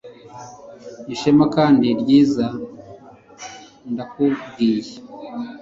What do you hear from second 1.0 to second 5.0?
ishema kandi ryiza, ndakubwiye